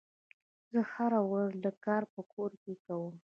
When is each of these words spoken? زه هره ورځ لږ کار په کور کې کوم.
زه 0.71 0.79
هره 0.93 1.19
ورځ 1.29 1.51
لږ 1.63 1.75
کار 1.85 2.03
په 2.13 2.21
کور 2.33 2.51
کې 2.61 2.73
کوم. 2.85 3.15